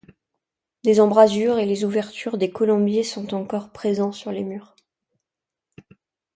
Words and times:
Des 0.83 0.99
embrasures 0.99 1.59
et 1.59 1.67
les 1.67 1.83
ouvertures 1.85 2.39
des 2.39 2.49
colombiers 2.49 3.03
sont 3.03 3.35
encore 3.35 3.69
présents 3.71 4.11
sur 4.11 4.31
les 4.31 4.43
murs. 4.43 4.75